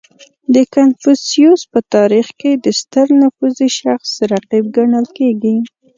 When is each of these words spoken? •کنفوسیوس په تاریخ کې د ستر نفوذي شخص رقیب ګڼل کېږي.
•کنفوسیوس 0.73 1.61
په 1.71 1.79
تاریخ 1.95 2.27
کې 2.39 2.51
د 2.63 2.65
ستر 2.79 3.07
نفوذي 3.21 3.69
شخص 3.81 4.09
رقیب 4.31 4.65
ګڼل 4.77 5.05
کېږي. 5.17 5.55